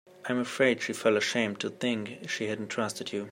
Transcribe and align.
I'm 0.27 0.39
afraid 0.39 0.81
she'd 0.81 0.97
feel 0.97 1.15
ashamed 1.15 1.59
to 1.59 1.69
think 1.69 2.27
she 2.27 2.47
hadn't 2.47 2.69
trusted 2.69 3.13
you. 3.13 3.19